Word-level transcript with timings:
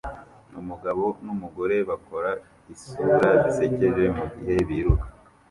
Umugabo 0.61 1.03
numugore 1.23 1.75
bakora 1.89 2.31
isura 2.73 3.27
zisekeje 3.43 4.03
mugihe 4.17 4.55
biruka 4.67 5.07